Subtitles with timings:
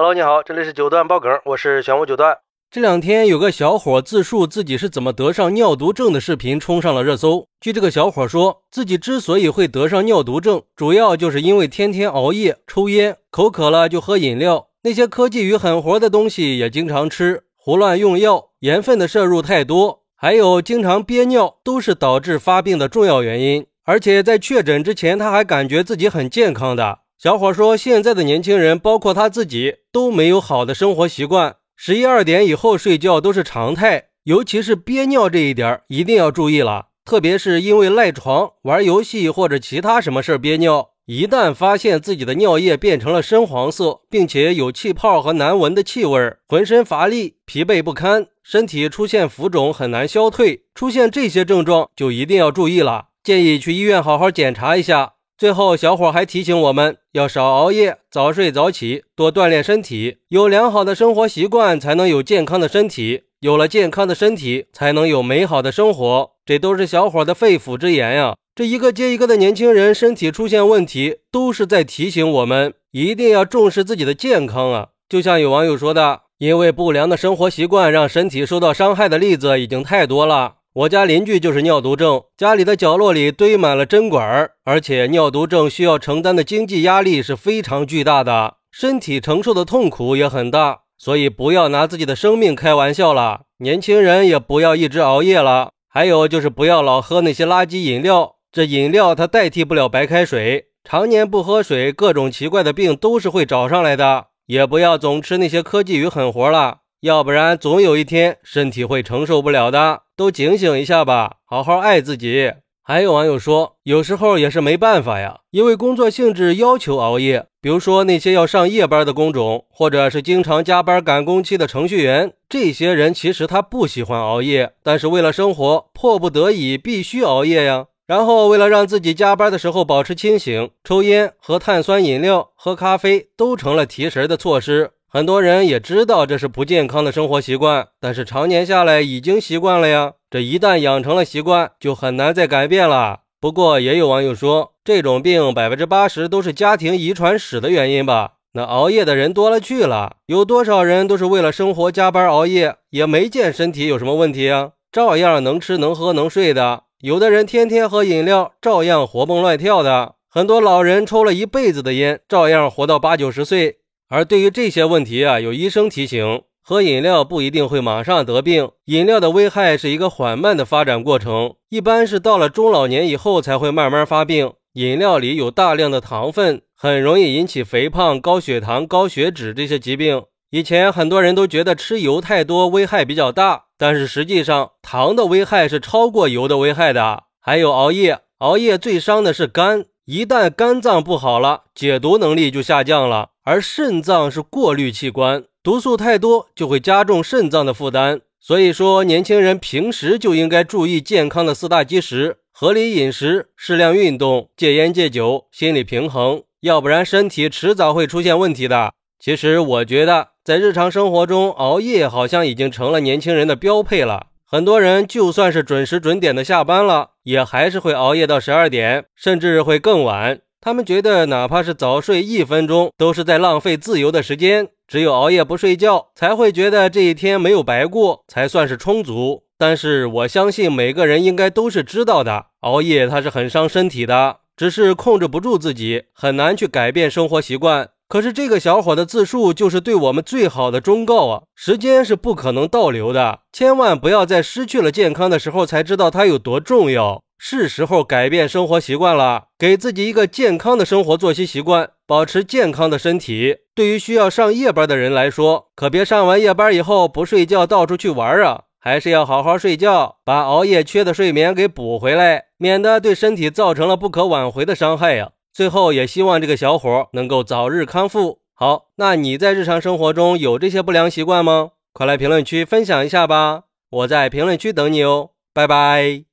[0.00, 2.38] Hello，你好，这里是九段爆梗，我是玄武九段。
[2.70, 7.48] 这两天有个小伙自述自己是怎么得上尿毒症的视频冲上了热搜。
[7.60, 23.66] 据这个小伙说，自己之所以会得上尿毒症，主要就是因为天天熬夜、抽烟，口渴了就喝饮料，那些科技与狠活的东西也经常吃，胡乱用药，盐分的摄入太多，还有经常憋尿，都是导致发病的重要原因。
[23.84, 27.00] 而且在确诊之前，他还感觉自己很健康的。
[27.20, 34.10] 小伙说：“现在的年轻人，包括他自己，都没有好的生活习惯，十一二点以后睡觉都是常态。
[34.22, 36.90] 尤其是憋尿这一点，一定要注意了。
[37.04, 60.16] 特别是因为赖床、玩游戏或者其他什么事憋尿，一旦发现自己的尿液变成了深黄色，并且有气泡和难闻的气味，浑身乏力、疲惫不堪，身体出现浮肿很难消退，出现这些症状就一定要注意了，建议去医院好好检查一下。”最后，小伙还提醒我们要少熬夜，早睡早起，多锻炼身体。
[60.30, 66.30] 有良好的生活习惯，才能有健康的身体；有了健康的身体，才能有美好的生活。
[66.44, 68.34] 这都是小伙的肺腑之言呀！
[68.56, 74.88] 这一个接一个的年轻人身体出现问题，都是在提醒我们一定要重视自己的健康啊！
[75.08, 93.40] 就像有网友说的：“因为不良的生活习惯让身体受到伤害的例子已经太多了。”我家邻居就是尿毒症，家里的角落里堆满了针管儿，而且尿毒症需要承担的经济压力是非常巨大的，身体承受的痛苦也很大，所以不要拿自己的生命开玩笑了。
[93.58, 104.26] 年轻人也不要一直熬夜了，还有就是不要老喝那些垃圾饮料，这饮料它代替不了白开水，常年不喝水，各种奇怪的病都是会找上来的。
[104.46, 106.78] 也不要总吃那些科技与狠活了。
[107.02, 110.02] 要不然，总有一天身体会承受不了的。
[110.16, 112.52] 都警醒一下吧，好好爱自己。
[112.82, 117.46] 还有网友说，有时候也是没办法呀，因为工作性质要求熬夜。
[117.60, 127.86] 比如说那些要上夜班的工种，或者是经常加班赶工期的程序员，这些人其实他不喜欢熬夜，但是为了生活，迫不得已必须熬夜呀。
[128.08, 134.90] 然后为了让自己加班的时候保持清醒，抽烟、喝碳酸饮料、喝咖啡都成了提神的措施。
[135.10, 140.12] 很多人也知道这是不健康的生活习惯，但是常年下来已经习惯了呀。
[140.28, 143.20] 这一旦养成了习惯，就很难再改变了。
[143.40, 148.32] 不过也有网友说，这种病百分之八十都是家庭遗传史的原因吧？
[148.52, 156.82] 那熬夜的人多了去了，有多少人都是为了生活加班熬夜，也没见身体有什么问题啊，照样能吃能喝能睡的。
[157.00, 160.16] 有的人天天喝饮料，照样活蹦乱跳的。
[160.28, 163.78] 很多老人抽了一辈子的烟，照样活到八九十岁。
[164.10, 174.52] 而对于这些问题啊，有医生提醒：喝饮料不一定会马上得病，饮料的危害是一个缓慢的发展过程，一般是到了中老年以后才会慢慢发病。
[174.72, 180.22] 饮料里有大量的糖分，很容易引起肥胖、高血糖、高血脂这些疾病。
[180.50, 187.24] 以前很多人都觉得吃油太多危害比较大，但是实际上糖的危害是超过油的危害的。
[187.38, 189.84] 还有熬夜，熬夜最伤的是肝。
[190.06, 193.32] 一旦肝脏不好了，解毒能力就下降了。
[193.48, 198.20] 而肾脏是过滤器官，毒素太多就会加重肾脏的负担。
[198.38, 206.42] 所以说，年轻人平时就应该注意健康的四大基石：合理饮食、适量运动、戒烟戒酒、心理平衡。
[206.60, 208.92] 要不然，身体迟早会出现问题的。
[209.18, 214.26] 其实，我觉得在日常生活中，熬夜好像已经成了年轻人的标配了。
[214.44, 220.40] 很多人就算是准时准点的下班了，也还是会熬夜到十二点，甚至会更晚。
[220.60, 224.68] 他们觉得哪怕是早睡一分钟，都是在浪费自由的时间。
[224.86, 229.44] 只有熬夜不睡觉，才会觉得这一天没有白过，才算是充足。
[229.56, 237.90] 但是我相信每个人应该都是知道的，熬夜它是很伤身体的，只是控制不住自己，很难去改变生活习惯。
[238.08, 241.42] 可是这个小伙的自述就是对我们最好的忠告啊！
[241.54, 247.22] 时间是不可能倒流的，千万不要在失去了健康的时候才知道它有多重要。
[247.38, 253.58] 是时候改变生活习惯了，给自己一个健康的生活作息习惯，保持健康的身体。
[253.74, 258.64] 对于需要上夜班的人来说，可别上完夜班以后不睡觉，到处去玩啊！
[258.80, 265.30] 还是要好好睡觉，把熬夜缺的睡眠给补回来，免得对身体造成了不可挽回的伤害呀。
[265.52, 268.40] 最后也希望这个小伙能够早日康复。
[268.54, 271.70] 好，那你在日常生活中有这些不良习惯吗？
[271.92, 276.27] 快来评论区分享一下吧，我在评论区等你哦，拜拜。